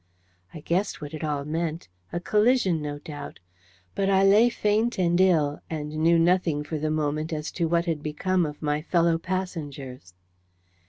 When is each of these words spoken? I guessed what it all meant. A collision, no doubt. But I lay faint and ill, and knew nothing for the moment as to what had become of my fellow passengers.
I 0.51 0.61
guessed 0.61 0.99
what 0.99 1.13
it 1.13 1.23
all 1.23 1.45
meant. 1.45 1.87
A 2.11 2.19
collision, 2.19 2.81
no 2.81 2.97
doubt. 2.97 3.39
But 3.93 4.09
I 4.09 4.23
lay 4.23 4.49
faint 4.49 4.97
and 4.97 5.21
ill, 5.21 5.61
and 5.69 5.89
knew 5.89 6.17
nothing 6.17 6.63
for 6.63 6.79
the 6.79 6.89
moment 6.89 7.31
as 7.31 7.51
to 7.51 7.67
what 7.67 7.85
had 7.85 8.01
become 8.01 8.43
of 8.43 8.63
my 8.63 8.81
fellow 8.81 9.19
passengers. 9.19 10.15